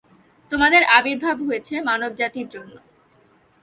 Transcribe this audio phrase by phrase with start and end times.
[0.51, 2.73] তোমাদের আবির্ভাব হয়েছে মানবজাতির জন্য।